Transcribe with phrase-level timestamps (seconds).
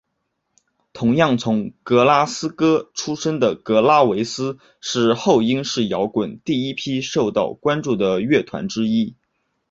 [0.93, 9.15] 同样从格拉斯哥出身的特拉维斯是后英式摇滚第一批受到关注的乐团之一。